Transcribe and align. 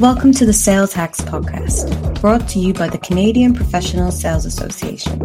Welcome 0.00 0.32
to 0.32 0.46
the 0.46 0.54
Sales 0.54 0.94
Hacks 0.94 1.20
Podcast, 1.20 2.22
brought 2.22 2.48
to 2.48 2.58
you 2.58 2.72
by 2.72 2.88
the 2.88 2.96
Canadian 2.96 3.52
Professional 3.52 4.10
Sales 4.10 4.46
Association. 4.46 5.18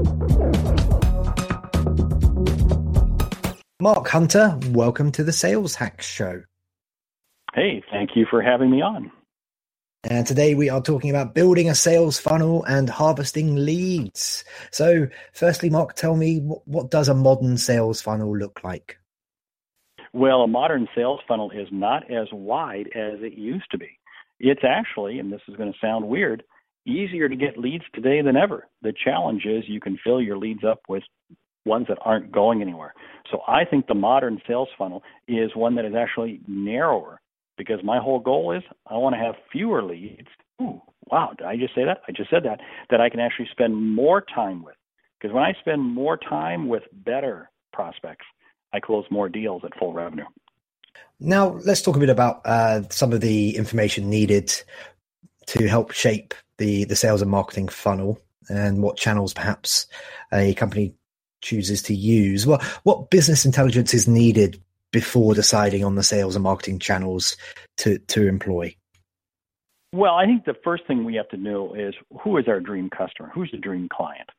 Mark 3.79 4.05
Hunter, 4.09 4.59
welcome 4.71 5.13
to 5.13 5.23
the 5.23 5.31
Sales 5.31 5.75
Hacks 5.75 6.05
Show. 6.05 6.43
Hey, 7.53 7.83
thank 7.89 8.17
you 8.17 8.25
for 8.29 8.41
having 8.41 8.69
me 8.69 8.81
on. 8.81 9.13
And 10.03 10.27
today 10.27 10.55
we 10.55 10.69
are 10.69 10.81
talking 10.81 11.09
about 11.09 11.33
building 11.33 11.69
a 11.69 11.75
sales 11.75 12.19
funnel 12.19 12.65
and 12.65 12.89
harvesting 12.89 13.55
leads. 13.55 14.43
So, 14.71 15.07
firstly, 15.31 15.69
Mark, 15.69 15.95
tell 15.95 16.17
me 16.17 16.41
what, 16.41 16.67
what 16.67 16.91
does 16.91 17.07
a 17.07 17.15
modern 17.15 17.55
sales 17.55 18.01
funnel 18.01 18.37
look 18.37 18.61
like? 18.61 18.99
Well, 20.11 20.41
a 20.41 20.47
modern 20.49 20.89
sales 20.93 21.21
funnel 21.25 21.51
is 21.51 21.69
not 21.71 22.11
as 22.11 22.27
wide 22.33 22.87
as 22.93 23.21
it 23.21 23.37
used 23.37 23.71
to 23.71 23.77
be. 23.77 23.97
It's 24.39 24.63
actually, 24.67 25.19
and 25.19 25.31
this 25.31 25.41
is 25.47 25.55
going 25.55 25.71
to 25.71 25.79
sound 25.79 26.07
weird, 26.07 26.43
easier 26.85 27.27
to 27.27 27.35
get 27.35 27.57
leads 27.57 27.83
today 27.93 28.21
than 28.21 28.37
ever. 28.37 28.67
The 28.81 28.93
challenge 29.03 29.45
is 29.45 29.63
you 29.67 29.79
can 29.79 29.97
fill 30.03 30.21
your 30.21 30.37
leads 30.37 30.63
up 30.63 30.81
with 30.87 31.03
ones 31.65 31.87
that 31.89 31.97
aren't 32.01 32.31
going 32.31 32.61
anywhere. 32.61 32.93
So 33.31 33.39
I 33.47 33.65
think 33.65 33.87
the 33.87 33.95
modern 33.95 34.39
sales 34.47 34.69
funnel 34.77 35.01
is 35.27 35.55
one 35.55 35.75
that 35.75 35.85
is 35.85 35.95
actually 35.97 36.41
narrower 36.47 37.21
because 37.57 37.79
my 37.83 37.99
whole 37.99 38.19
goal 38.19 38.51
is 38.55 38.63
I 38.87 38.97
want 38.97 39.15
to 39.15 39.19
have 39.19 39.35
fewer 39.51 39.81
leads. 39.81 40.27
Ooh, 40.61 40.81
wow, 41.11 41.31
did 41.37 41.47
I 41.47 41.57
just 41.57 41.73
say 41.73 41.85
that? 41.85 42.01
I 42.07 42.11
just 42.11 42.29
said 42.29 42.43
that, 42.43 42.59
that 42.91 43.01
I 43.01 43.09
can 43.09 43.19
actually 43.19 43.47
spend 43.51 43.75
more 43.75 44.23
time 44.33 44.63
with. 44.63 44.75
Because 45.19 45.33
when 45.33 45.43
I 45.43 45.53
spend 45.59 45.81
more 45.81 46.17
time 46.17 46.67
with 46.67 46.83
better 46.93 47.49
prospects, 47.73 48.25
I 48.73 48.79
close 48.79 49.05
more 49.09 49.29
deals 49.29 49.63
at 49.65 49.77
full 49.79 49.93
revenue. 49.93 50.25
Now, 51.19 51.59
let's 51.65 51.81
talk 51.81 51.95
a 51.95 51.99
bit 51.99 52.09
about 52.09 52.41
uh, 52.45 52.81
some 52.89 53.13
of 53.13 53.21
the 53.21 53.55
information 53.55 54.09
needed 54.09 54.53
to 55.47 55.67
help 55.67 55.91
shape 55.91 56.33
the, 56.57 56.83
the 56.85 56.95
sales 56.95 57.21
and 57.21 57.31
marketing 57.31 57.67
funnel 57.67 58.19
and 58.49 58.83
what 58.83 58.97
channels 58.97 59.33
perhaps 59.33 59.87
a 60.33 60.53
company 60.55 60.93
chooses 61.41 61.81
to 61.83 61.95
use. 61.95 62.45
What, 62.45 62.63
what 62.83 63.09
business 63.09 63.45
intelligence 63.45 63.93
is 63.93 64.07
needed 64.07 64.61
before 64.91 65.33
deciding 65.33 65.83
on 65.83 65.95
the 65.95 66.03
sales 66.03 66.35
and 66.35 66.43
marketing 66.43 66.79
channels 66.79 67.37
to, 67.77 67.97
to 67.99 68.27
employ? 68.27 68.75
Well, 69.93 70.15
I 70.15 70.25
think 70.25 70.45
the 70.45 70.55
first 70.63 70.85
thing 70.87 71.05
we 71.05 71.15
have 71.15 71.29
to 71.29 71.37
know 71.37 71.73
is 71.73 71.93
who 72.21 72.37
is 72.37 72.47
our 72.47 72.59
dream 72.59 72.89
customer? 72.89 73.31
Who's 73.33 73.51
the 73.51 73.57
dream 73.57 73.87
client? 73.91 74.29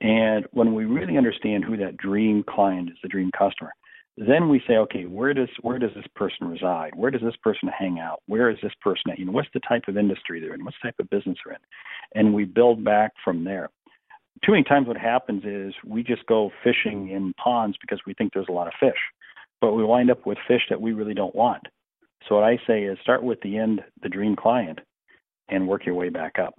And 0.00 0.46
when 0.52 0.74
we 0.74 0.84
really 0.84 1.16
understand 1.16 1.64
who 1.64 1.76
that 1.78 1.96
dream 1.96 2.44
client 2.48 2.90
is, 2.90 2.96
the 3.02 3.08
dream 3.08 3.30
customer, 3.36 3.72
then 4.16 4.48
we 4.48 4.62
say, 4.68 4.74
okay, 4.74 5.04
where 5.04 5.32
does 5.32 5.48
where 5.62 5.78
does 5.78 5.92
this 5.94 6.06
person 6.14 6.48
reside? 6.48 6.94
Where 6.94 7.10
does 7.10 7.22
this 7.22 7.36
person 7.42 7.68
hang 7.68 7.98
out? 7.98 8.20
Where 8.26 8.50
is 8.50 8.58
this 8.62 8.72
person 8.80 9.10
at? 9.10 9.18
You 9.18 9.24
know, 9.24 9.32
what's 9.32 9.48
the 9.54 9.60
type 9.60 9.84
of 9.88 9.96
industry 9.96 10.40
they're 10.40 10.54
in? 10.54 10.64
What's 10.64 10.76
the 10.82 10.88
type 10.88 11.00
of 11.00 11.08
business 11.08 11.38
they're 11.44 11.54
in? 11.54 11.60
And 12.14 12.34
we 12.34 12.44
build 12.44 12.84
back 12.84 13.12
from 13.24 13.44
there. 13.44 13.70
Too 14.44 14.52
many 14.52 14.64
times 14.64 14.86
what 14.86 14.98
happens 14.98 15.44
is 15.44 15.72
we 15.86 16.02
just 16.02 16.26
go 16.26 16.50
fishing 16.62 17.10
in 17.10 17.32
ponds 17.42 17.76
because 17.80 18.00
we 18.06 18.14
think 18.14 18.32
there's 18.32 18.48
a 18.48 18.52
lot 18.52 18.66
of 18.66 18.74
fish. 18.78 18.98
But 19.60 19.72
we 19.72 19.84
wind 19.84 20.10
up 20.10 20.26
with 20.26 20.38
fish 20.46 20.62
that 20.68 20.80
we 20.80 20.92
really 20.92 21.14
don't 21.14 21.34
want. 21.34 21.62
So 22.28 22.34
what 22.34 22.44
I 22.44 22.58
say 22.66 22.82
is 22.82 22.98
start 23.02 23.22
with 23.22 23.40
the 23.40 23.56
end, 23.56 23.80
the 24.02 24.08
dream 24.08 24.36
client, 24.36 24.80
and 25.48 25.68
work 25.68 25.86
your 25.86 25.94
way 25.94 26.08
back 26.08 26.38
up. 26.38 26.54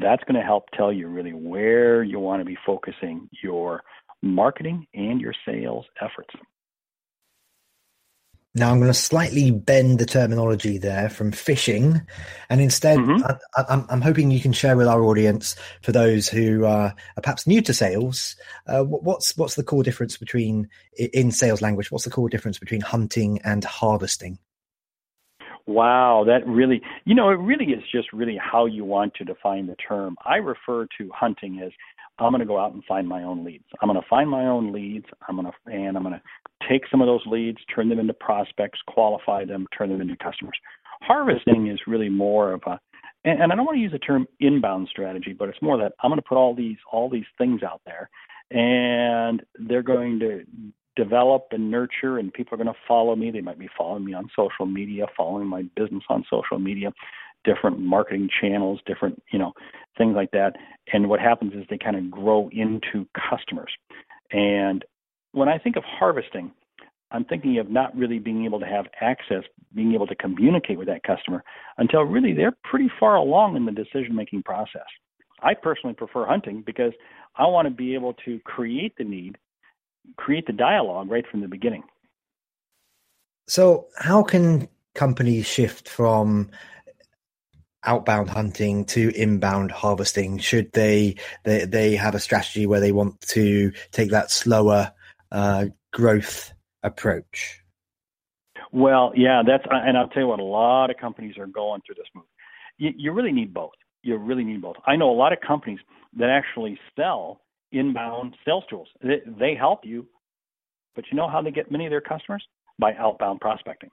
That's 0.00 0.22
going 0.24 0.38
to 0.38 0.46
help 0.46 0.64
tell 0.74 0.92
you 0.92 1.08
really 1.08 1.32
where 1.32 2.02
you 2.02 2.18
want 2.20 2.40
to 2.40 2.44
be 2.44 2.58
focusing 2.66 3.28
your 3.42 3.82
marketing 4.22 4.86
and 4.94 5.20
your 5.20 5.34
sales 5.46 5.86
efforts. 6.00 6.34
Now 8.56 8.70
I'm 8.70 8.78
going 8.78 8.90
to 8.90 8.94
slightly 8.94 9.50
bend 9.50 9.98
the 9.98 10.06
terminology 10.06 10.78
there 10.78 11.08
from 11.08 11.32
fishing, 11.32 12.00
and 12.48 12.60
instead, 12.60 12.98
mm-hmm. 12.98 13.24
I, 13.56 13.92
am 13.92 14.00
hoping 14.00 14.30
you 14.30 14.40
can 14.40 14.52
share 14.52 14.76
with 14.76 14.86
our 14.86 15.02
audience, 15.02 15.56
for 15.82 15.90
those 15.90 16.28
who 16.28 16.64
uh, 16.64 16.92
are 17.16 17.22
perhaps 17.22 17.48
new 17.48 17.60
to 17.62 17.74
sales, 17.74 18.36
uh, 18.68 18.84
what's 18.84 19.36
what's 19.36 19.56
the 19.56 19.64
core 19.64 19.82
difference 19.82 20.16
between 20.16 20.68
in 20.96 21.32
sales 21.32 21.62
language? 21.62 21.90
What's 21.90 22.04
the 22.04 22.10
core 22.10 22.28
difference 22.28 22.58
between 22.60 22.80
hunting 22.80 23.40
and 23.42 23.64
harvesting? 23.64 24.38
Wow, 25.66 26.24
that 26.26 26.46
really, 26.46 26.82
you 27.06 27.14
know, 27.14 27.30
it 27.30 27.38
really 27.38 27.72
is 27.72 27.82
just 27.90 28.12
really 28.12 28.38
how 28.38 28.66
you 28.66 28.84
want 28.84 29.14
to 29.14 29.24
define 29.24 29.66
the 29.66 29.76
term. 29.76 30.14
I 30.24 30.36
refer 30.36 30.86
to 30.98 31.10
hunting 31.12 31.60
as 31.64 31.72
I'm 32.18 32.30
going 32.30 32.40
to 32.40 32.46
go 32.46 32.58
out 32.58 32.72
and 32.72 32.84
find 32.84 33.08
my 33.08 33.22
own 33.22 33.44
leads. 33.44 33.64
I'm 33.80 33.88
going 33.88 34.00
to 34.00 34.06
find 34.08 34.28
my 34.28 34.44
own 34.46 34.72
leads. 34.72 35.06
I'm 35.26 35.36
going 35.36 35.46
to 35.46 35.72
and 35.72 35.96
I'm 35.96 36.02
going 36.02 36.14
to 36.14 36.22
take 36.68 36.82
some 36.90 37.00
of 37.00 37.06
those 37.06 37.22
leads, 37.26 37.58
turn 37.74 37.88
them 37.88 37.98
into 37.98 38.14
prospects, 38.14 38.80
qualify 38.86 39.44
them, 39.44 39.66
turn 39.76 39.90
them 39.90 40.00
into 40.00 40.16
customers. 40.16 40.56
Harvesting 41.02 41.68
is 41.68 41.78
really 41.86 42.08
more 42.08 42.52
of 42.52 42.62
a 42.66 42.78
and, 43.26 43.42
and 43.42 43.52
I 43.52 43.56
don't 43.56 43.64
want 43.64 43.76
to 43.76 43.82
use 43.82 43.92
the 43.92 43.98
term 43.98 44.26
inbound 44.40 44.88
strategy, 44.90 45.32
but 45.32 45.48
it's 45.48 45.62
more 45.62 45.78
that 45.78 45.92
I'm 46.02 46.10
going 46.10 46.20
to 46.20 46.28
put 46.28 46.36
all 46.36 46.54
these 46.54 46.76
all 46.90 47.08
these 47.08 47.24
things 47.38 47.62
out 47.62 47.80
there 47.86 48.08
and 48.50 49.42
they're 49.58 49.82
going 49.82 50.18
to 50.20 50.44
develop 50.96 51.48
and 51.50 51.70
nurture 51.70 52.18
and 52.18 52.32
people 52.32 52.54
are 52.54 52.62
going 52.62 52.72
to 52.72 52.80
follow 52.86 53.16
me. 53.16 53.30
They 53.30 53.40
might 53.40 53.58
be 53.58 53.68
following 53.76 54.04
me 54.04 54.14
on 54.14 54.30
social 54.36 54.66
media, 54.66 55.06
following 55.16 55.46
my 55.46 55.62
business 55.74 56.04
on 56.08 56.24
social 56.30 56.58
media 56.58 56.92
different 57.44 57.78
marketing 57.78 58.28
channels, 58.40 58.80
different, 58.86 59.22
you 59.32 59.38
know, 59.38 59.52
things 59.96 60.14
like 60.16 60.30
that. 60.32 60.54
And 60.92 61.08
what 61.08 61.20
happens 61.20 61.52
is 61.52 61.64
they 61.68 61.78
kind 61.78 61.96
of 61.96 62.10
grow 62.10 62.48
into 62.50 63.06
customers. 63.30 63.72
And 64.32 64.84
when 65.34 65.48
I 65.48 65.58
think 65.58 65.76
of 65.76 65.84
harvesting, 65.84 66.52
I'm 67.10 67.24
thinking 67.24 67.58
of 67.58 67.68
not 67.68 67.96
really 67.96 68.18
being 68.18 68.44
able 68.44 68.60
to 68.60 68.66
have 68.66 68.86
access, 69.00 69.42
being 69.74 69.92
able 69.92 70.06
to 70.06 70.14
communicate 70.14 70.78
with 70.78 70.88
that 70.88 71.02
customer 71.02 71.44
until 71.76 72.02
really 72.02 72.32
they're 72.32 72.56
pretty 72.64 72.90
far 72.98 73.16
along 73.16 73.56
in 73.56 73.66
the 73.66 73.72
decision 73.72 74.14
making 74.14 74.42
process. 74.44 74.86
I 75.42 75.54
personally 75.54 75.94
prefer 75.94 76.26
hunting 76.26 76.62
because 76.64 76.92
I 77.36 77.46
want 77.46 77.66
to 77.66 77.70
be 77.70 77.94
able 77.94 78.14
to 78.24 78.38
create 78.40 78.94
the 78.96 79.04
need, 79.04 79.36
create 80.16 80.46
the 80.46 80.52
dialogue 80.52 81.10
right 81.10 81.24
from 81.30 81.40
the 81.40 81.48
beginning. 81.48 81.82
So, 83.46 83.88
how 83.98 84.22
can 84.22 84.68
companies 84.94 85.46
shift 85.46 85.88
from 85.88 86.50
outbound 87.84 88.30
hunting 88.30 88.86
to 88.86 89.10
inbound 89.14 89.70
harvesting? 89.70 90.38
Should 90.38 90.72
they 90.72 91.16
they 91.42 91.66
they 91.66 91.96
have 91.96 92.14
a 92.14 92.20
strategy 92.20 92.64
where 92.64 92.80
they 92.80 92.92
want 92.92 93.20
to 93.28 93.72
take 93.90 94.10
that 94.10 94.30
slower 94.30 94.93
uh, 95.34 95.66
growth 95.92 96.54
approach? 96.82 97.60
Well, 98.72 99.12
yeah, 99.14 99.42
that's 99.46 99.64
and 99.70 99.98
I'll 99.98 100.08
tell 100.08 100.22
you 100.22 100.28
what, 100.28 100.40
a 100.40 100.44
lot 100.44 100.90
of 100.90 100.96
companies 100.96 101.36
are 101.38 101.46
going 101.46 101.82
through 101.84 101.96
this 101.96 102.06
move. 102.14 102.24
You, 102.78 102.90
you 102.96 103.12
really 103.12 103.32
need 103.32 103.52
both. 103.52 103.74
You 104.02 104.16
really 104.16 104.44
need 104.44 104.62
both. 104.62 104.76
I 104.86 104.96
know 104.96 105.10
a 105.10 105.12
lot 105.14 105.32
of 105.32 105.38
companies 105.46 105.78
that 106.16 106.30
actually 106.30 106.78
sell 106.96 107.40
inbound 107.72 108.36
sales 108.44 108.64
tools. 108.70 108.88
They, 109.02 109.20
they 109.26 109.54
help 109.54 109.80
you, 109.84 110.06
but 110.94 111.04
you 111.10 111.16
know 111.16 111.28
how 111.28 111.42
they 111.42 111.50
get 111.50 111.70
many 111.70 111.84
of 111.86 111.90
their 111.90 112.00
customers 112.00 112.44
by 112.78 112.94
outbound 112.94 113.40
prospecting. 113.40 113.90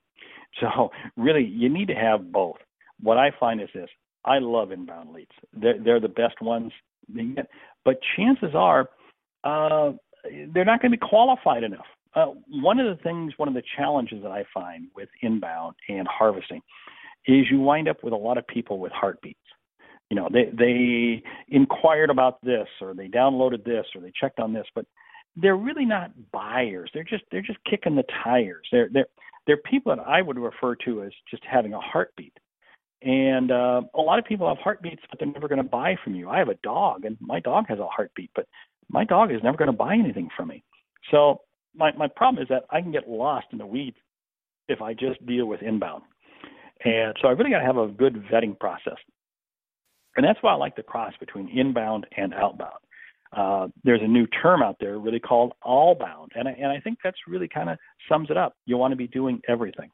So 0.59 0.91
really, 1.15 1.45
you 1.45 1.69
need 1.69 1.87
to 1.87 1.95
have 1.95 2.31
both 2.31 2.57
what 3.01 3.17
I 3.17 3.31
find 3.39 3.61
is 3.61 3.69
this: 3.73 3.89
I 4.25 4.39
love 4.39 4.71
inbound 4.71 5.13
leads. 5.13 5.31
They're, 5.53 5.81
they're 5.83 5.99
the 5.99 6.09
best 6.09 6.41
ones 6.41 6.71
but 7.83 7.97
chances 8.15 8.51
are 8.55 8.89
uh, 9.43 9.91
they're 10.23 10.65
not 10.65 10.81
going 10.81 10.91
to 10.91 10.97
be 10.97 11.07
qualified 11.07 11.63
enough. 11.63 11.85
Uh, 12.13 12.27
one 12.49 12.79
of 12.79 12.95
the 12.95 13.01
things, 13.03 13.33
one 13.37 13.47
of 13.47 13.53
the 13.53 13.63
challenges 13.77 14.21
that 14.21 14.31
I 14.31 14.43
find 14.53 14.87
with 14.95 15.09
inbound 15.21 15.75
and 15.87 16.07
harvesting 16.07 16.61
is 17.25 17.45
you 17.49 17.59
wind 17.59 17.87
up 17.87 18.03
with 18.03 18.13
a 18.13 18.17
lot 18.17 18.37
of 18.37 18.45
people 18.47 18.79
with 18.79 18.91
heartbeats. 18.91 19.39
You 20.09 20.17
know, 20.17 20.27
they 20.31 20.51
they 20.51 21.23
inquired 21.47 22.09
about 22.09 22.41
this, 22.43 22.67
or 22.81 22.93
they 22.93 23.07
downloaded 23.07 23.63
this, 23.63 23.85
or 23.95 24.01
they 24.01 24.11
checked 24.19 24.39
on 24.39 24.51
this, 24.51 24.65
but 24.75 24.85
they're 25.37 25.55
really 25.55 25.85
not 25.85 26.11
buyers. 26.33 26.91
They're 26.93 27.05
just 27.05 27.23
they're 27.31 27.41
just 27.41 27.59
kicking 27.69 27.95
the 27.95 28.03
tires. 28.23 28.67
They're 28.73 28.89
they're 28.91 29.07
they're 29.47 29.57
people 29.57 29.95
that 29.95 30.05
I 30.05 30.21
would 30.21 30.37
refer 30.37 30.75
to 30.85 31.03
as 31.03 31.11
just 31.29 31.43
having 31.49 31.73
a 31.73 31.79
heartbeat. 31.79 32.33
And 33.01 33.51
uh, 33.51 33.81
a 33.95 34.01
lot 34.01 34.19
of 34.19 34.25
people 34.25 34.47
have 34.47 34.59
heartbeats, 34.59 35.01
but 35.09 35.17
they're 35.17 35.31
never 35.31 35.47
going 35.47 35.63
to 35.63 35.67
buy 35.67 35.95
from 36.03 36.13
you. 36.13 36.29
I 36.29 36.37
have 36.37 36.49
a 36.49 36.57
dog, 36.61 37.05
and 37.05 37.17
my 37.19 37.39
dog 37.39 37.65
has 37.67 37.79
a 37.79 37.87
heartbeat, 37.87 38.29
but 38.35 38.45
my 38.91 39.03
dog 39.03 39.31
is 39.31 39.41
never 39.43 39.57
going 39.57 39.71
to 39.71 39.77
buy 39.77 39.93
anything 39.93 40.29
from 40.35 40.49
me. 40.49 40.63
So 41.09 41.41
my 41.75 41.91
my 41.93 42.07
problem 42.07 42.41
is 42.41 42.49
that 42.49 42.63
I 42.69 42.81
can 42.81 42.91
get 42.91 43.09
lost 43.09 43.47
in 43.51 43.57
the 43.57 43.65
weeds 43.65 43.97
if 44.67 44.81
I 44.81 44.93
just 44.93 45.25
deal 45.25 45.45
with 45.45 45.61
inbound. 45.61 46.03
And 46.83 47.15
so 47.21 47.27
I 47.27 47.31
really 47.31 47.51
got 47.51 47.59
to 47.59 47.65
have 47.65 47.77
a 47.77 47.87
good 47.87 48.23
vetting 48.31 48.59
process. 48.59 48.97
And 50.15 50.25
that's 50.25 50.39
why 50.41 50.53
I 50.53 50.55
like 50.55 50.75
the 50.75 50.83
cross 50.83 51.13
between 51.19 51.47
inbound 51.49 52.05
and 52.17 52.33
outbound. 52.33 52.73
Uh, 53.35 53.67
there's 53.83 54.01
a 54.01 54.07
new 54.07 54.27
term 54.27 54.61
out 54.61 54.75
there 54.79 54.99
really 54.99 55.19
called 55.19 55.53
allbound, 55.63 56.27
and 56.35 56.49
I, 56.49 56.51
and 56.51 56.67
I 56.67 56.81
think 56.81 56.97
that's 57.01 57.17
really 57.27 57.47
kind 57.47 57.69
of 57.69 57.77
sums 58.09 58.29
it 58.29 58.35
up. 58.35 58.55
You 58.65 58.75
want 58.75 58.91
to 58.91 58.97
be 58.97 59.07
doing 59.07 59.39
everything. 59.47 59.89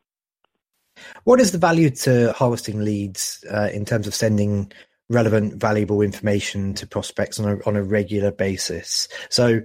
What 1.24 1.40
is 1.40 1.52
the 1.52 1.60
value 1.60 1.92
to 1.92 2.34
harvesting 2.34 2.84
leads 2.84 3.46
uh, 3.54 3.70
in 3.72 3.86
terms 3.86 4.08
of 4.08 4.16
sending 4.16 4.72
relevant, 5.10 5.56
valuable 5.56 6.02
information 6.02 6.74
to 6.76 6.88
prospects 6.88 7.40
on 7.40 7.50
a 7.50 7.68
on 7.68 7.76
a 7.76 7.84
regular 7.84 8.32
basis? 8.32 9.08
So, 9.30 9.62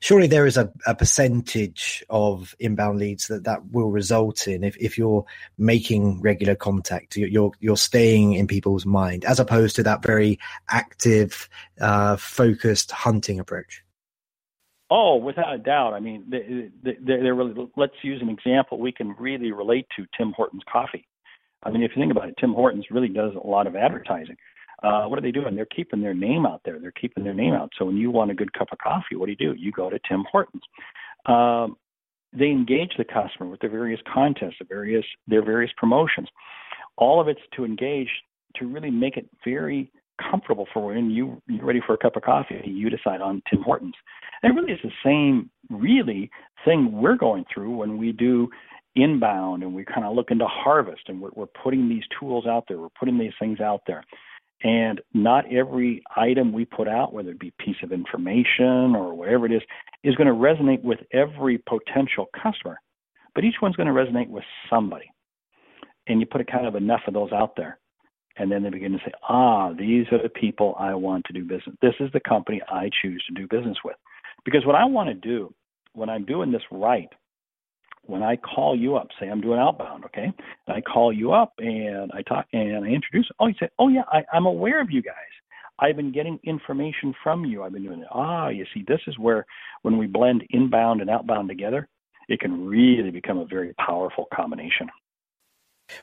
surely 0.00 0.26
there 0.26 0.46
is 0.46 0.56
a, 0.56 0.72
a 0.86 0.94
percentage 0.94 2.04
of 2.10 2.54
inbound 2.58 2.98
leads 2.98 3.28
that 3.28 3.44
that 3.44 3.70
will 3.70 3.90
result 3.90 4.46
in 4.46 4.64
if, 4.64 4.76
if 4.78 4.98
you're 4.98 5.24
making 5.58 6.20
regular 6.20 6.54
contact 6.54 7.16
you're 7.16 7.52
you're 7.60 7.76
staying 7.76 8.34
in 8.34 8.46
people's 8.46 8.86
mind 8.86 9.24
as 9.24 9.40
opposed 9.40 9.76
to 9.76 9.82
that 9.82 10.02
very 10.02 10.38
active 10.70 11.48
uh, 11.80 12.16
focused 12.16 12.90
hunting 12.90 13.40
approach. 13.40 13.82
Oh 14.88 15.16
without 15.16 15.54
a 15.54 15.58
doubt. 15.58 15.94
I 15.94 16.00
mean 16.00 16.24
they, 16.28 16.70
they, 16.82 16.96
they're 17.00 17.34
really 17.34 17.68
let's 17.76 17.96
use 18.02 18.22
an 18.22 18.28
example 18.28 18.78
we 18.78 18.92
can 18.92 19.14
really 19.18 19.52
relate 19.52 19.86
to 19.96 20.06
tim 20.16 20.32
hortons 20.32 20.62
coffee. 20.70 21.06
I 21.62 21.70
mean 21.70 21.82
if 21.82 21.92
you 21.94 22.02
think 22.02 22.12
about 22.12 22.28
it 22.28 22.36
tim 22.38 22.54
hortons 22.54 22.86
really 22.90 23.08
does 23.08 23.32
a 23.34 23.46
lot 23.46 23.66
of 23.66 23.76
advertising 23.76 24.36
uh, 24.82 25.04
what 25.04 25.18
are 25.18 25.22
they 25.22 25.30
doing? 25.30 25.54
They're 25.54 25.66
keeping 25.66 26.02
their 26.02 26.14
name 26.14 26.46
out 26.46 26.60
there. 26.64 26.78
They're 26.78 26.92
keeping 26.92 27.24
their 27.24 27.34
name 27.34 27.54
out. 27.54 27.70
So 27.78 27.84
when 27.84 27.96
you 27.96 28.10
want 28.10 28.30
a 28.30 28.34
good 28.34 28.52
cup 28.52 28.68
of 28.72 28.78
coffee, 28.78 29.16
what 29.16 29.26
do 29.26 29.32
you 29.32 29.36
do? 29.36 29.54
You 29.58 29.72
go 29.72 29.88
to 29.88 29.98
Tim 30.08 30.24
Hortons. 30.30 30.62
Um, 31.26 31.76
they 32.32 32.46
engage 32.46 32.92
the 32.98 33.04
customer 33.04 33.48
with 33.48 33.60
their 33.60 33.70
various 33.70 34.00
contests, 34.12 34.56
their 34.58 34.68
various 34.68 35.04
their 35.26 35.44
various 35.44 35.72
promotions. 35.76 36.28
All 36.96 37.20
of 37.20 37.28
it's 37.28 37.40
to 37.56 37.64
engage 37.64 38.10
to 38.56 38.66
really 38.66 38.90
make 38.90 39.16
it 39.16 39.28
very 39.44 39.90
comfortable 40.30 40.66
for 40.72 40.86
when 40.86 41.10
you 41.10 41.40
you're 41.48 41.64
ready 41.64 41.80
for 41.86 41.94
a 41.94 41.98
cup 41.98 42.16
of 42.16 42.22
coffee. 42.22 42.60
You 42.64 42.90
decide 42.90 43.20
on 43.20 43.42
Tim 43.50 43.62
Hortons. 43.62 43.94
And 44.42 44.52
it 44.52 44.60
really 44.60 44.72
is 44.72 44.80
the 44.82 44.90
same 45.04 45.50
really 45.70 46.30
thing 46.64 46.92
we're 46.92 47.16
going 47.16 47.44
through 47.52 47.76
when 47.76 47.98
we 47.98 48.12
do 48.12 48.48
inbound 48.96 49.62
and 49.62 49.74
we 49.74 49.84
kind 49.84 50.06
of 50.06 50.14
look 50.14 50.30
into 50.30 50.46
harvest 50.46 51.02
and 51.08 51.20
we're, 51.20 51.30
we're 51.34 51.46
putting 51.46 51.88
these 51.88 52.04
tools 52.18 52.46
out 52.46 52.64
there. 52.66 52.78
We're 52.78 52.88
putting 52.98 53.18
these 53.18 53.32
things 53.38 53.60
out 53.60 53.82
there. 53.86 54.04
And 54.62 55.00
not 55.12 55.52
every 55.52 56.02
item 56.16 56.52
we 56.52 56.64
put 56.64 56.88
out, 56.88 57.12
whether 57.12 57.30
it 57.30 57.38
be 57.38 57.52
piece 57.58 57.76
of 57.82 57.92
information 57.92 58.94
or 58.96 59.14
whatever 59.14 59.46
it 59.46 59.52
is, 59.52 59.62
is 60.02 60.14
going 60.14 60.28
to 60.28 60.32
resonate 60.32 60.82
with 60.82 61.00
every 61.12 61.58
potential 61.58 62.26
customer. 62.42 62.80
But 63.34 63.44
each 63.44 63.56
one's 63.60 63.76
going 63.76 63.88
to 63.88 63.92
resonate 63.92 64.28
with 64.28 64.44
somebody. 64.70 65.10
And 66.06 66.20
you 66.20 66.26
put 66.26 66.40
a 66.40 66.44
kind 66.44 66.66
of 66.66 66.74
enough 66.74 67.02
of 67.06 67.14
those 67.14 67.32
out 67.32 67.54
there. 67.56 67.78
And 68.38 68.50
then 68.50 68.62
they 68.62 68.70
begin 68.70 68.92
to 68.92 68.98
say, 68.98 69.12
ah, 69.28 69.72
these 69.72 70.06
are 70.12 70.22
the 70.22 70.28
people 70.28 70.74
I 70.78 70.94
want 70.94 71.24
to 71.26 71.32
do 71.32 71.42
business. 71.42 71.76
This 71.82 71.94
is 72.00 72.10
the 72.12 72.20
company 72.20 72.62
I 72.68 72.90
choose 73.02 73.22
to 73.28 73.34
do 73.34 73.46
business 73.48 73.78
with. 73.84 73.96
Because 74.44 74.64
what 74.64 74.74
I 74.74 74.84
want 74.84 75.08
to 75.08 75.14
do 75.14 75.54
when 75.92 76.08
I'm 76.08 76.24
doing 76.24 76.52
this 76.52 76.62
right 76.70 77.08
when 78.06 78.22
I 78.22 78.36
call 78.36 78.76
you 78.76 78.96
up, 78.96 79.08
say 79.20 79.28
I'm 79.28 79.40
doing 79.40 79.58
outbound, 79.58 80.04
okay, 80.06 80.32
and 80.66 80.76
I 80.76 80.80
call 80.80 81.12
you 81.12 81.32
up 81.32 81.54
and 81.58 82.10
I 82.12 82.22
talk 82.22 82.46
and 82.52 82.84
I 82.84 82.88
introduce, 82.88 83.28
oh, 83.40 83.46
you 83.46 83.54
say, 83.58 83.68
oh 83.78 83.88
yeah, 83.88 84.02
I, 84.12 84.24
I'm 84.32 84.46
aware 84.46 84.80
of 84.80 84.90
you 84.90 85.02
guys. 85.02 85.14
I've 85.78 85.96
been 85.96 86.12
getting 86.12 86.38
information 86.44 87.14
from 87.22 87.44
you. 87.44 87.62
I've 87.62 87.72
been 87.72 87.82
doing 87.84 88.00
it. 88.00 88.08
Ah, 88.10 88.48
you 88.48 88.64
see, 88.72 88.84
this 88.88 89.00
is 89.06 89.18
where 89.18 89.44
when 89.82 89.98
we 89.98 90.06
blend 90.06 90.42
inbound 90.50 91.00
and 91.00 91.10
outbound 91.10 91.48
together, 91.48 91.88
it 92.28 92.40
can 92.40 92.66
really 92.66 93.10
become 93.10 93.38
a 93.38 93.44
very 93.44 93.74
powerful 93.74 94.26
combination. 94.34 94.88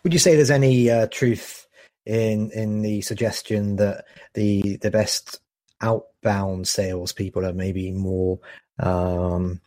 Would 0.04 0.14
you 0.14 0.20
say 0.20 0.36
there's 0.36 0.52
any 0.52 0.90
uh, 0.90 1.08
truth 1.08 1.68
in 2.06 2.52
in 2.52 2.82
the 2.82 3.02
suggestion 3.02 3.78
that 3.78 4.06
the 4.34 4.78
the 4.78 4.92
best 4.92 5.40
outbound 5.82 6.68
salespeople 6.68 7.46
are 7.46 7.54
maybe 7.54 7.92
more 7.92 8.40
um, 8.80 9.60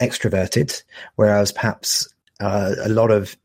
extroverted, 0.00 0.82
whereas 1.16 1.52
perhaps 1.52 2.08
uh, 2.40 2.74
a 2.84 2.88
lot 2.88 3.10
of 3.10 3.36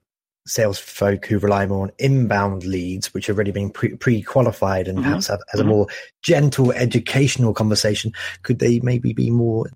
sales 0.45 0.77
folk 0.77 1.25
who 1.25 1.39
rely 1.39 1.65
more 1.65 1.83
on 1.83 1.91
inbound 1.99 2.65
leads, 2.65 3.13
which 3.13 3.27
have 3.27 3.37
already 3.37 3.51
been 3.51 3.69
pre 3.69 4.21
qualified 4.21 4.87
and 4.87 4.97
mm-hmm. 4.97 5.07
perhaps 5.07 5.27
have, 5.27 5.39
has 5.51 5.61
mm-hmm. 5.61 5.69
a 5.69 5.73
more 5.73 5.87
gentle 6.21 6.71
educational 6.73 7.53
conversation, 7.53 8.11
could 8.43 8.59
they 8.59 8.79
maybe 8.81 9.13
be 9.13 9.29
more 9.29 9.69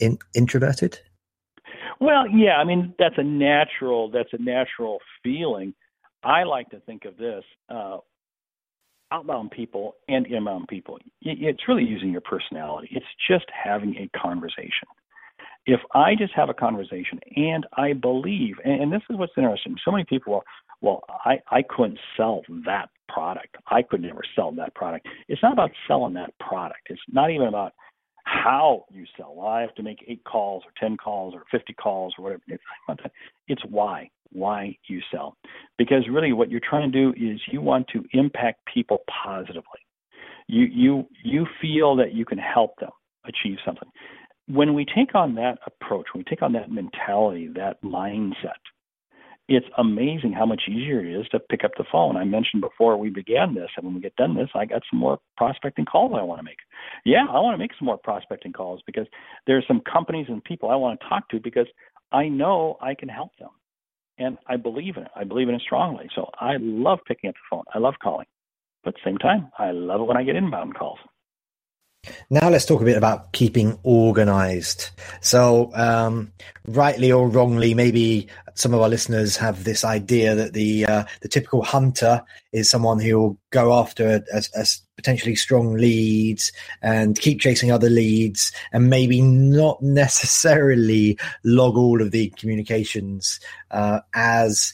in, 0.00 0.18
introverted? 0.34 0.98
Well, 2.00 2.28
yeah, 2.28 2.56
I 2.56 2.64
mean 2.64 2.94
that's 2.98 3.18
a 3.18 3.22
natural 3.22 4.10
that's 4.10 4.32
a 4.32 4.42
natural 4.42 4.98
feeling. 5.22 5.74
I 6.22 6.44
like 6.44 6.70
to 6.70 6.80
think 6.80 7.04
of 7.04 7.16
this 7.16 7.44
uh, 7.68 7.98
outbound 9.12 9.50
people 9.50 9.94
and 10.08 10.26
inbound 10.26 10.68
people. 10.68 10.98
It's 11.20 11.68
really 11.68 11.84
using 11.84 12.10
your 12.10 12.22
personality. 12.22 12.88
It's 12.92 13.06
just 13.28 13.44
having 13.52 13.96
a 13.96 14.18
conversation 14.18 14.88
if 15.66 15.80
I 15.94 16.14
just 16.14 16.32
have 16.34 16.50
a 16.50 16.54
conversation 16.54 17.20
and 17.36 17.66
I 17.76 17.92
believe, 17.94 18.56
and, 18.64 18.82
and 18.82 18.92
this 18.92 19.02
is 19.10 19.16
what's 19.16 19.32
interesting, 19.36 19.76
so 19.84 19.90
many 19.90 20.04
people, 20.04 20.32
well, 20.32 20.44
well, 20.80 21.02
I, 21.24 21.38
I 21.50 21.62
couldn't 21.62 21.98
sell 22.16 22.42
that 22.66 22.90
product. 23.08 23.56
I 23.68 23.82
could 23.82 24.02
never 24.02 24.20
sell 24.36 24.52
that 24.52 24.74
product. 24.74 25.06
It's 25.28 25.42
not 25.42 25.52
about 25.52 25.70
selling 25.88 26.14
that 26.14 26.38
product. 26.38 26.88
It's 26.90 27.00
not 27.10 27.30
even 27.30 27.46
about 27.46 27.72
how 28.24 28.84
you 28.90 29.04
sell. 29.16 29.34
Well, 29.34 29.46
I 29.46 29.62
have 29.62 29.74
to 29.76 29.82
make 29.82 30.04
eight 30.06 30.22
calls 30.24 30.62
or 30.66 30.72
10 30.78 30.96
calls 30.98 31.34
or 31.34 31.44
50 31.50 31.72
calls 31.74 32.14
or 32.18 32.24
whatever. 32.24 32.42
It's, 32.48 32.62
it's 33.48 33.62
why, 33.68 34.10
why 34.30 34.76
you 34.88 35.00
sell. 35.10 35.36
Because 35.78 36.04
really 36.10 36.32
what 36.32 36.50
you're 36.50 36.60
trying 36.60 36.90
to 36.90 36.98
do 36.98 37.10
is 37.16 37.40
you 37.50 37.62
want 37.62 37.86
to 37.94 38.04
impact 38.12 38.60
people 38.72 38.98
positively. 39.24 39.80
You, 40.48 40.64
you, 40.64 41.08
you 41.22 41.46
feel 41.62 41.96
that 41.96 42.12
you 42.12 42.26
can 42.26 42.38
help 42.38 42.78
them 42.78 42.90
achieve 43.26 43.56
something 43.64 43.88
when 44.46 44.74
we 44.74 44.84
take 44.84 45.14
on 45.14 45.34
that 45.36 45.58
approach, 45.66 46.06
when 46.12 46.20
we 46.20 46.24
take 46.24 46.42
on 46.42 46.52
that 46.52 46.70
mentality, 46.70 47.48
that 47.54 47.82
mindset, 47.82 48.60
it's 49.46 49.66
amazing 49.76 50.32
how 50.32 50.46
much 50.46 50.62
easier 50.68 51.04
it 51.04 51.20
is 51.20 51.28
to 51.28 51.38
pick 51.38 51.64
up 51.64 51.72
the 51.76 51.84
phone. 51.92 52.16
I 52.16 52.24
mentioned 52.24 52.62
before 52.62 52.96
we 52.96 53.10
began 53.10 53.54
this, 53.54 53.68
and 53.76 53.84
when 53.84 53.94
we 53.94 54.00
get 54.00 54.16
done 54.16 54.34
this, 54.34 54.48
I 54.54 54.64
got 54.64 54.82
some 54.90 54.98
more 54.98 55.18
prospecting 55.36 55.84
calls 55.84 56.12
I 56.16 56.22
want 56.22 56.38
to 56.38 56.44
make. 56.44 56.58
Yeah, 57.04 57.26
I 57.28 57.40
want 57.40 57.54
to 57.54 57.58
make 57.58 57.72
some 57.78 57.86
more 57.86 57.98
prospecting 57.98 58.52
calls 58.52 58.80
because 58.86 59.06
there's 59.46 59.64
some 59.68 59.80
companies 59.80 60.26
and 60.28 60.42
people 60.44 60.70
I 60.70 60.76
want 60.76 60.98
to 60.98 61.08
talk 61.08 61.28
to 61.28 61.40
because 61.40 61.66
I 62.10 62.28
know 62.28 62.78
I 62.80 62.94
can 62.94 63.08
help 63.08 63.32
them. 63.38 63.50
And 64.16 64.38
I 64.46 64.56
believe 64.56 64.96
in 64.96 65.02
it. 65.02 65.10
I 65.16 65.24
believe 65.24 65.48
in 65.48 65.56
it 65.56 65.62
strongly. 65.62 66.08
So 66.14 66.30
I 66.40 66.56
love 66.60 67.00
picking 67.06 67.28
up 67.28 67.34
the 67.34 67.40
phone. 67.50 67.64
I 67.74 67.78
love 67.78 67.94
calling. 68.02 68.26
But 68.82 68.90
at 68.90 68.94
the 68.94 69.10
same 69.10 69.18
time, 69.18 69.50
I 69.58 69.72
love 69.72 70.00
it 70.00 70.04
when 70.04 70.16
I 70.16 70.22
get 70.22 70.36
inbound 70.36 70.76
calls. 70.76 70.98
Now 72.30 72.48
let's 72.48 72.64
talk 72.64 72.80
a 72.80 72.84
bit 72.84 72.96
about 72.96 73.32
keeping 73.32 73.78
organized. 73.82 74.90
So, 75.20 75.70
um, 75.74 76.32
rightly 76.66 77.12
or 77.12 77.28
wrongly, 77.28 77.74
maybe 77.74 78.28
some 78.54 78.72
of 78.72 78.80
our 78.80 78.88
listeners 78.88 79.36
have 79.36 79.64
this 79.64 79.84
idea 79.84 80.34
that 80.34 80.52
the 80.52 80.86
uh, 80.86 81.04
the 81.20 81.28
typical 81.28 81.62
hunter 81.62 82.22
is 82.52 82.70
someone 82.70 83.00
who 83.00 83.18
will 83.18 83.38
go 83.50 83.72
after 83.78 84.06
a, 84.08 84.22
a, 84.36 84.42
a 84.54 84.66
potentially 84.96 85.34
strong 85.34 85.74
leads 85.74 86.52
and 86.80 87.18
keep 87.18 87.40
chasing 87.40 87.72
other 87.72 87.90
leads, 87.90 88.52
and 88.72 88.88
maybe 88.88 89.20
not 89.20 89.82
necessarily 89.82 91.18
log 91.42 91.76
all 91.76 92.00
of 92.00 92.10
the 92.10 92.30
communications 92.30 93.40
uh, 93.70 94.00
as 94.14 94.72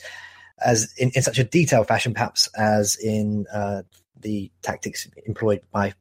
as 0.62 0.93
in, 0.99 1.11
in 1.15 1.23
such 1.23 1.38
a 1.38 1.44
detailed 1.44 1.88
fashion, 1.88 2.12
perhaps 2.12 2.49
as 2.49 2.97
in 2.97 3.47
uh, 3.52 3.83
the 4.21 4.50
tactics 4.62 5.09
employed 5.26 5.61
by 5.73 5.95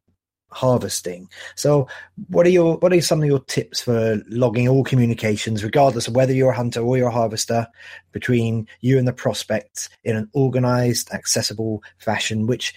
harvesting. 0.51 1.29
So, 1.55 1.87
what 2.27 2.45
are 2.45 2.49
your 2.49 2.77
what 2.77 2.93
are 2.93 3.01
some 3.01 3.21
of 3.21 3.27
your 3.27 3.39
tips 3.41 3.81
for 3.81 4.21
logging 4.29 4.67
all 4.67 4.83
communications, 4.83 5.63
regardless 5.63 6.07
of 6.07 6.15
whether 6.15 6.33
you're 6.33 6.51
a 6.51 6.55
hunter 6.55 6.81
or 6.81 6.97
you're 6.97 7.09
a 7.09 7.11
harvester, 7.11 7.67
between 8.11 8.67
you 8.81 8.97
and 8.97 9.07
the 9.07 9.13
prospect 9.13 9.89
in 10.03 10.15
an 10.15 10.29
organized, 10.33 11.11
accessible 11.11 11.83
fashion, 11.97 12.47
which 12.47 12.73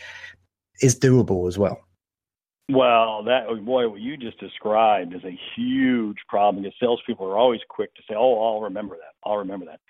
is 0.81 0.99
doable 0.99 1.49
as 1.49 1.59
well? 1.59 1.81
Well, 2.69 3.25
that 3.25 3.47
boy, 3.64 3.88
what 3.88 4.00
you 4.00 4.17
just 4.17 4.38
described 4.38 5.14
is 5.14 5.25
a 5.25 5.38
huge 5.57 6.19
problem 6.29 6.62
because 6.62 6.76
salespeople 6.81 7.26
are 7.26 7.38
always 7.38 7.61
quick 7.69 7.95
to 7.95 8.02
say, 8.09 8.14
"Oh, 8.17 8.41
I'll 8.43 8.62
remember 8.62 8.97
that. 8.97 9.29
I'll 9.29 9.38
remember 9.38 9.67
that." 9.67 9.81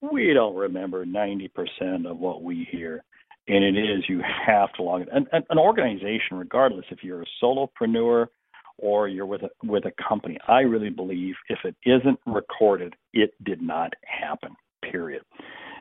We 0.00 0.32
don't 0.32 0.56
remember 0.56 1.04
ninety 1.04 1.48
percent 1.48 2.06
of 2.06 2.18
what 2.18 2.42
we 2.42 2.64
hear 2.70 3.04
and 3.48 3.64
it 3.64 3.76
is 3.76 4.04
you 4.08 4.20
have 4.46 4.72
to 4.74 4.82
log 4.82 5.02
it. 5.02 5.08
An, 5.12 5.26
an 5.32 5.58
organization, 5.58 6.36
regardless 6.36 6.86
if 6.90 7.02
you're 7.02 7.22
a 7.22 7.26
solopreneur 7.42 8.26
or 8.78 9.08
you're 9.08 9.26
with 9.26 9.42
a 9.42 9.50
with 9.64 9.84
a 9.84 9.92
company, 10.08 10.38
I 10.48 10.60
really 10.60 10.90
believe 10.90 11.34
if 11.48 11.58
it 11.64 11.76
isn't 11.84 12.18
recorded, 12.26 12.94
it 13.12 13.32
did 13.44 13.60
not 13.62 13.92
happen. 14.04 14.56
Period. 14.90 15.22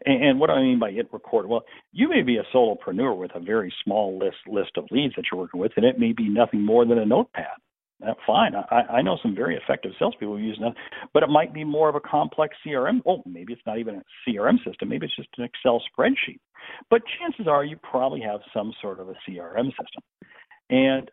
And, 0.05 0.23
and 0.23 0.39
what 0.39 0.47
do 0.47 0.53
I 0.53 0.61
mean 0.61 0.79
by 0.79 0.89
it 0.89 1.07
recorded? 1.11 1.49
Well, 1.49 1.65
you 1.91 2.09
may 2.09 2.21
be 2.21 2.37
a 2.37 2.55
solopreneur 2.55 3.17
with 3.17 3.31
a 3.35 3.39
very 3.39 3.73
small 3.83 4.17
list 4.17 4.37
list 4.47 4.71
of 4.77 4.85
leads 4.91 5.15
that 5.15 5.25
you're 5.31 5.41
working 5.41 5.59
with, 5.59 5.71
and 5.75 5.85
it 5.85 5.99
may 5.99 6.13
be 6.13 6.29
nothing 6.29 6.63
more 6.63 6.85
than 6.85 6.97
a 6.97 7.05
notepad 7.05 7.57
Uh, 8.05 8.13
fine. 8.25 8.53
I, 8.55 8.81
I 8.97 9.01
know 9.01 9.17
some 9.21 9.35
very 9.35 9.55
effective 9.55 9.91
salespeople 9.99 10.37
who 10.37 10.43
use 10.43 10.57
that, 10.61 10.73
but 11.13 11.23
it 11.23 11.29
might 11.29 11.53
be 11.53 11.63
more 11.63 11.89
of 11.89 11.95
a 11.95 11.99
complex 11.99 12.55
CRM. 12.65 13.01
Oh, 13.05 13.21
maybe 13.25 13.53
it's 13.53 13.61
not 13.65 13.79
even 13.79 13.95
a 13.95 14.03
CRM 14.27 14.57
system. 14.65 14.89
Maybe 14.89 15.05
it's 15.05 15.15
just 15.15 15.29
an 15.37 15.43
Excel 15.43 15.81
spreadsheet. 15.91 16.39
But 16.89 17.01
chances 17.19 17.47
are 17.47 17.63
you 17.63 17.77
probably 17.77 18.21
have 18.21 18.41
some 18.53 18.73
sort 18.81 18.99
of 18.99 19.09
a 19.09 19.15
CRM 19.27 19.67
system. 19.67 20.03
And 20.69 21.11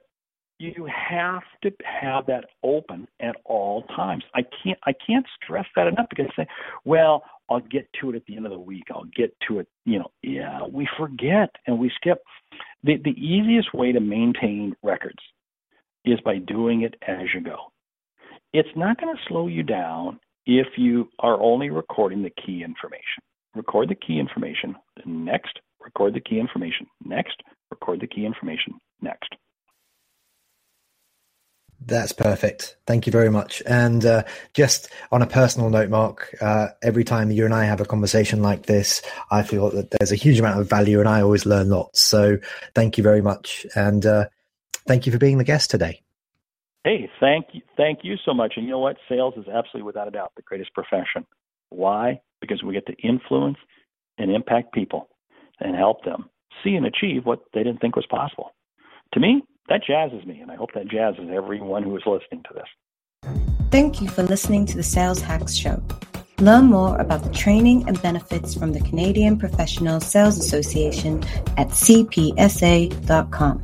you 0.59 0.87
have 0.87 1.42
to 1.62 1.71
have 1.85 2.26
that 2.26 2.47
open 2.64 3.07
at 3.21 3.37
all 3.45 3.83
times. 3.95 4.25
I 4.35 4.42
can't 4.62 4.78
I 4.85 4.92
can't 5.07 5.26
stress 5.42 5.66
that 5.76 5.87
enough 5.87 6.07
because 6.11 6.26
say, 6.37 6.47
well, 6.85 7.23
I'll 7.49 7.61
get 7.61 7.88
to 8.00 8.11
it 8.11 8.16
at 8.16 8.26
the 8.26 8.37
end 8.37 8.45
of 8.45 8.52
the 8.52 8.59
week. 8.59 8.85
I'll 8.90 9.09
get 9.16 9.35
to 9.49 9.61
it, 9.61 9.68
you 9.85 10.00
know. 10.00 10.11
Yeah, 10.23 10.62
we 10.71 10.88
forget 10.99 11.50
and 11.66 11.78
we 11.78 11.92
skip. 11.95 12.23
The 12.83 12.97
the 13.04 13.11
easiest 13.11 13.73
way 13.73 13.92
to 13.92 14.00
maintain 14.00 14.75
records 14.83 15.21
is 16.05 16.21
by 16.25 16.38
doing 16.38 16.83
it 16.83 16.95
as 17.07 17.26
you 17.35 17.40
go. 17.40 17.73
it's 18.52 18.69
not 18.76 18.99
going 19.00 19.14
to 19.14 19.23
slow 19.28 19.47
you 19.47 19.62
down 19.62 20.19
if 20.47 20.67
you 20.78 21.09
are 21.19 21.40
only 21.40 21.69
recording 21.71 22.23
the 22.23 22.31
key 22.31 22.62
information. 22.64 23.23
Record 23.55 23.90
the 23.90 23.95
key 23.95 24.19
information. 24.19 24.75
Next, 25.05 25.61
record 25.81 26.14
the 26.14 26.21
key 26.21 26.38
information. 26.40 26.87
Next, 27.05 27.43
record 27.71 28.00
the 28.00 28.07
key 28.07 28.25
information. 28.25 28.75
Next. 29.02 29.35
That's 31.85 32.12
perfect. 32.12 32.76
Thank 32.87 33.07
you 33.07 33.12
very 33.12 33.31
much. 33.31 33.62
And 33.64 34.05
uh, 34.05 34.25
just 34.52 34.90
on 35.12 35.23
a 35.23 35.26
personal 35.26 35.71
note, 35.71 35.88
Mark, 35.88 36.35
uh, 36.40 36.69
every 36.83 37.05
time 37.05 37.31
you 37.31 37.45
and 37.45 37.55
I 37.55 37.64
have 37.64 37.81
a 37.81 37.85
conversation 37.85 38.43
like 38.43 38.67
this, 38.67 39.00
I 39.31 39.43
feel 39.43 39.71
that 39.71 39.90
there's 39.90 40.12
a 40.12 40.17
huge 40.17 40.40
amount 40.40 40.61
of 40.61 40.69
value 40.69 40.99
and 40.99 41.09
I 41.09 41.21
always 41.23 41.47
learn 41.47 41.71
lots. 41.71 42.00
So 42.00 42.38
thank 42.75 42.99
you 42.99 43.05
very 43.05 43.23
much. 43.23 43.64
And 43.76 44.05
uh, 44.05 44.26
thank 44.88 45.07
you 45.07 45.12
for 45.12 45.18
being 45.18 45.38
the 45.38 45.45
guest 45.45 45.71
today. 45.71 46.00
Hey, 46.85 47.11
thank 47.21 47.47
you. 47.52 47.61
Thank 47.76 48.00
you 48.02 48.16
so 48.25 48.33
much. 48.33 48.54
And 48.57 48.64
you 48.64 48.73
know 48.73 48.78
what? 48.78 48.97
Sales 49.09 49.35
is 49.37 49.47
absolutely 49.47 49.83
without 49.83 50.09
a 50.09 50.11
doubt 50.11 50.33
the 50.37 50.42
greatest 50.42 50.73
profession. 50.75 51.26
Why? 51.71 52.21
Because 52.40 52.62
we 52.62 52.73
get 52.73 52.87
to 52.87 52.95
influence 52.95 53.59
and 54.16 54.30
impact 54.30 54.73
people 54.73 55.09
and 55.61 55.76
help 55.76 56.04
them 56.04 56.30
see 56.64 56.75
and 56.75 56.87
achieve 56.87 57.26
what 57.26 57.40
they 57.52 57.62
didn't 57.62 57.80
think 57.80 57.95
was 57.95 58.07
possible. 58.07 58.54
To 59.14 59.21
me, 59.21 59.42
that 59.68 59.83
jazzes 59.88 60.26
me, 60.26 60.40
and 60.40 60.50
I 60.50 60.57
hope 60.57 60.71
that 60.75 60.88
jazzes 60.88 61.30
everyone 61.30 61.83
who 61.83 61.97
is 61.97 62.02
listening 62.07 62.42
to 62.49 62.54
this. 62.54 62.66
Thank 63.71 64.00
you 64.00 64.09
for 64.09 64.23
listening 64.23 64.64
to 64.66 64.76
the 64.76 64.83
Sales 64.83 65.21
Hacks 65.21 65.54
Show. 65.54 65.83
Learn 66.38 66.66
more 66.66 66.97
about 66.99 67.23
the 67.25 67.30
training 67.30 67.87
and 67.88 68.00
benefits 68.00 68.54
from 68.54 68.73
the 68.73 68.80
Canadian 68.80 69.38
Professional 69.38 70.00
Sales 70.00 70.38
Association 70.38 71.23
at 71.57 71.68
cpsa.com. 71.68 73.62